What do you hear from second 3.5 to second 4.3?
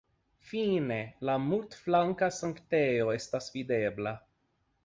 videbla.